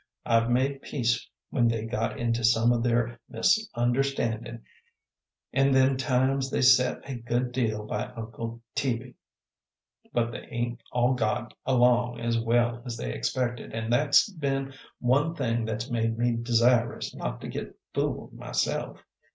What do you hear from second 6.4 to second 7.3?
they set a